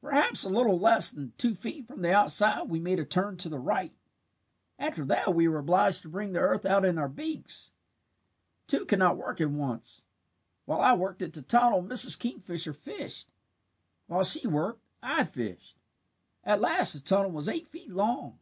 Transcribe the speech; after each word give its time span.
"Perhaps 0.00 0.44
a 0.44 0.48
little 0.48 0.78
less 0.78 1.10
than 1.10 1.32
two 1.36 1.56
feet 1.56 1.88
from 1.88 2.02
the 2.02 2.12
outside 2.14 2.68
we 2.68 2.78
made 2.78 3.00
a 3.00 3.04
turn 3.04 3.36
to 3.38 3.48
the 3.48 3.58
right. 3.58 3.92
After 4.78 5.04
that 5.06 5.34
we 5.34 5.48
were 5.48 5.58
obliged 5.58 6.02
to 6.02 6.08
bring 6.08 6.30
the 6.30 6.38
earth 6.38 6.64
out 6.64 6.84
in 6.84 6.98
our 6.98 7.08
beaks. 7.08 7.72
"Two 8.68 8.86
could 8.86 9.00
not 9.00 9.16
work 9.16 9.40
at 9.40 9.50
once. 9.50 10.04
While 10.66 10.80
I 10.82 10.94
worked 10.94 11.20
at 11.22 11.32
the 11.32 11.42
tunnel 11.42 11.82
Mrs. 11.82 12.16
Kingfisher 12.16 12.72
fished. 12.72 13.26
While 14.06 14.22
she 14.22 14.46
worked, 14.46 14.84
I 15.02 15.24
fished. 15.24 15.76
At 16.44 16.60
last 16.60 16.92
the 16.92 17.00
tunnel 17.00 17.32
was 17.32 17.48
eight 17.48 17.66
feet 17.66 17.90
long. 17.90 18.38